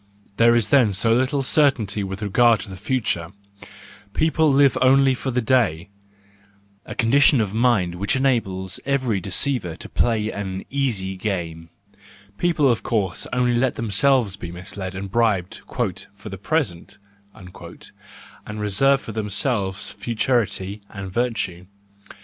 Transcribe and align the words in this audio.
There 0.37 0.55
is 0.55 0.69
then 0.69 0.93
so 0.93 1.13
little 1.13 1.43
certainty 1.43 2.03
with 2.03 2.23
regard 2.23 2.61
to 2.61 2.69
the 2.71 2.75
future; 2.75 3.33
people 4.15 4.51
live 4.51 4.75
only 4.81 5.13
for 5.13 5.29
the 5.29 5.43
day: 5.43 5.89
a 6.87 6.95
condition 6.95 7.39
of 7.39 7.53
mind 7.53 7.93
which 7.93 8.15
enables 8.15 8.79
every 8.83 9.21
deceiver 9.21 9.75
to 9.75 9.87
play 9.87 10.31
an 10.31 10.65
easy 10.71 11.15
game,—people 11.17 12.67
of 12.67 12.81
course 12.81 13.27
only 13.31 13.53
let 13.53 13.75
themselves 13.75 14.37
be 14.37 14.51
misled 14.51 14.95
and 14.95 15.11
bribed" 15.11 15.61
for 16.15 16.29
the 16.29 16.39
present," 16.39 16.97
and 17.35 17.51
reserve 18.59 19.01
for 19.01 19.11
themselves 19.11 19.91
futurity 19.91 20.81
and 20.89 21.11
virtue. 21.11 21.67